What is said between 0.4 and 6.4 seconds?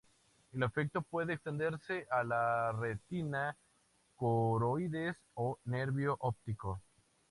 El defecto puede extenderse a la retina, coroides o nervio